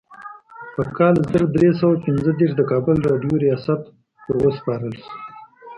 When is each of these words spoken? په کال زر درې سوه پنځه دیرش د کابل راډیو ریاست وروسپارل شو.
په 0.73 0.81
کال 0.97 1.15
زر 1.29 1.43
درې 1.55 1.69
سوه 1.79 1.95
پنځه 2.05 2.29
دیرش 2.39 2.51
د 2.57 2.61
کابل 2.71 2.97
راډیو 3.09 3.33
ریاست 3.45 3.81
وروسپارل 4.29 4.93
شو. 5.01 5.09